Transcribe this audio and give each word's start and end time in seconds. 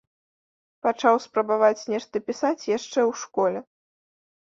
Пачаў 0.85 1.19
спрабаваць 1.25 1.85
нешта 1.95 2.15
пісаць 2.29 2.67
яшчэ 2.77 2.99
ў 3.09 3.21
школе. 3.25 3.59